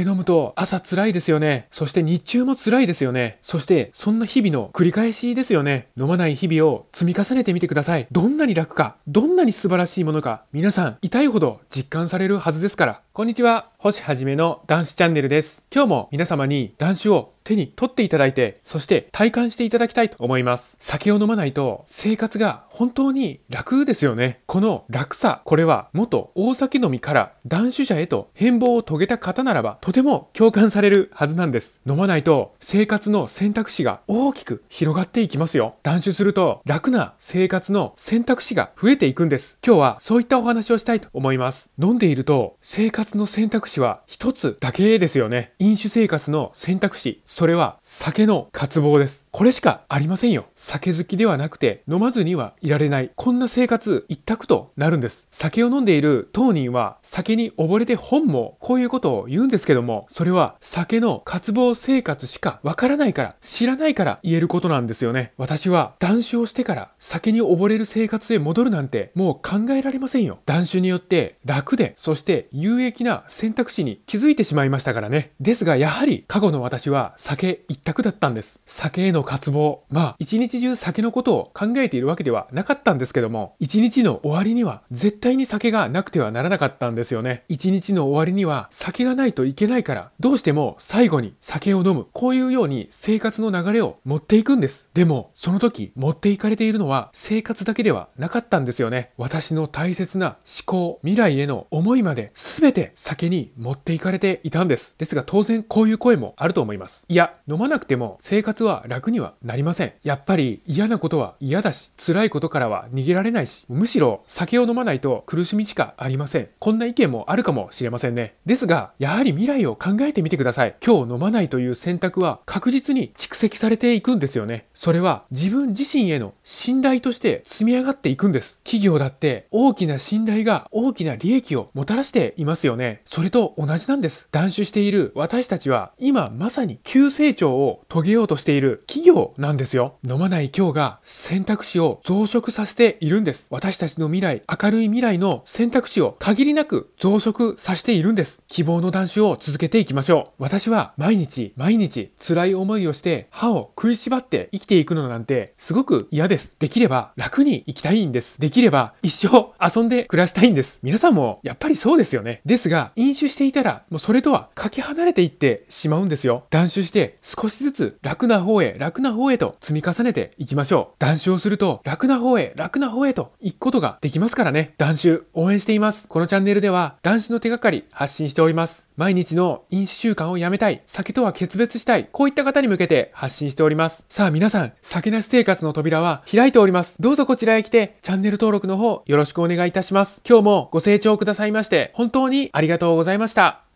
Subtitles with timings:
[0.00, 1.66] 酒飲むと朝辛いですよね。
[1.70, 3.38] そして日中も辛いですよね。
[3.42, 5.88] そしてそんな日々の繰り返しですよね。
[5.96, 8.06] 飲まない日々を積み重ねてみてください。
[8.10, 13.02] どんなに楽か、どんなに素晴らしいものか、皆さん痛いほど実感されるはずですから。
[13.12, 13.68] こんにちは。
[13.78, 15.66] 星はじめの男子チャンネルです。
[15.74, 20.76] 今日も皆様に男子を手に取っていただいて、そして体感していただきたいと思います。
[20.78, 24.40] 酒を飲まないと生活が本当に楽ですよね。
[24.46, 31.80] この楽さ、これは元大酒飲みから断酒者へと変貌を遂げた方ならば、とても共感されるはずなんです。
[31.86, 35.74] 飲まないと生活の選択肢が大きく広がっていきますよ。
[35.82, 39.58] 断酒すると楽な生活の選択肢が増えていくんです。
[39.66, 41.72] 今日はそういったお話をしたいと思います。
[41.80, 45.52] 飲んでいると生活の選択肢は一つだけですよね。
[45.58, 49.26] 飲酒生活の選択肢、それは酒の渇望です。
[49.30, 50.44] これしかありませんよ。
[50.56, 53.12] 酒好きではなくて飲まずにはいられない。
[53.16, 55.26] こんな生活一択となるんです。
[55.30, 65.32] 酒を飲んでいる当人は酒に溺れて本もこういうことを言うんですけども、それは酒の渇望生活しかわからないから、知らないから言えることなんですよね。
[65.38, 70.40] 私は断酒をしてから酒に溺れる生活へ戻るなんてもう考えられませんよ。
[70.44, 75.30] 断酒によって楽で、そして有益な選択肢に気づいてしまいましたからね。
[75.40, 78.58] ですがやはり過去の私は酒一択だったんです。
[78.66, 79.84] 酒への渇望。
[79.88, 87.44] まあ一日中酒のことを考えているわけではなかったんですけども、一日の終わりには絶対に酒がなくてはならなかったんですよね。
[87.48, 92.08] 一日の終わりには酒がないといけないから、どうしても最後に酒を飲む。
[92.12, 94.88] こういうように生活の流れを持っていくんです。
[94.92, 99.12] でも、その時持っていかれているのは生活だけではなかったんですよね。
[99.16, 100.36] 私の大切な思
[100.66, 104.96] 考、未来への思いまで全て酒に持っていかれていたんです。
[104.98, 107.04] ですが当然こういう声もあると思います。
[107.10, 109.92] いや、飲まなくても生活は楽にはなりません。
[110.04, 116.48] やっぱり嫌なことは嫌だし、辛いことからは逃げられないし、むしろ酒を飲まないと苦しみしかありません。
[116.60, 118.36] こんな意見もあるかもしれませんね。
[118.46, 120.76] ですが、やはり未来を考えてみてください。
[120.86, 124.68] 今日飲まないという選択は確実に蓄積されていくんですよね。
[124.72, 128.60] それは自分自身への信頼として積み上がっていくんです。
[128.62, 133.02] 企業だって大きな信頼が大きな利益をもたらしていますよね。
[133.04, 134.28] それと同じなんです。
[134.30, 139.94] 断酒している私たちは今まさに急成長を遂げようとしている企業なんですよ。
[140.06, 143.46] 飲まない今日が選択肢を増殖させているんです。
[143.48, 148.42] 私たちの未来、明るい未来の選択肢を限りなく増殖させているんです。
[148.48, 150.42] 希望の断酒を続けていきましょう。
[150.42, 156.54] 私は毎日毎日辛い思いをして歯を食いしばって生きていくのなんてすごく嫌です。
[156.58, 158.38] できれば楽に生きたいんです。
[158.38, 160.80] できれば一生遊んで暮らしたいんです。
[160.82, 162.42] 皆さんもやっぱりそうですよね。
[162.44, 166.44] ですが飲酒していたらもうそれとはかけ離れていってしまうんですよ。
[166.50, 170.96] 断酒して少しずつ楽な方へ楽な方へと積み重ねていきましょう。
[170.98, 174.74] 断酒をすると楽な方へ楽な方へと行くことができますからね。
[174.76, 176.08] 断酒応援しています。
[176.08, 178.90] このチャンネルでは断酒の手がかり発信しております。
[178.96, 184.04] 毎日の飲酒習慣をやめたい、酒とは決別したい、こういった方に向けて発信しております。
[184.10, 186.96] さあ皆さん、酒なし生活の扉は開いております。
[187.00, 190.20] どうぞこちらへ来て、チャンネル登録の方よろしくお願いいたします。
[190.28, 193.69] 今日もご清聴くださいまして、本当にありがとうございました。